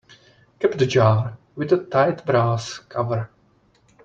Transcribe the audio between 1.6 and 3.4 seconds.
a tight brass cover.